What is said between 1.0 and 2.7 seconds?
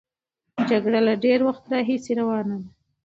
له ډېر وخت راهیسې روانه ده.